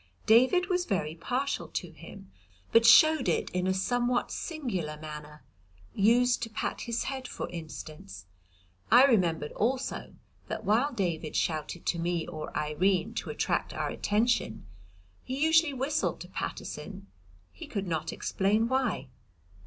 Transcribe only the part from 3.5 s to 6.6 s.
in a somewhat singular manner, used to